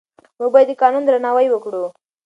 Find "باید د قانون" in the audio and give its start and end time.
0.53-1.03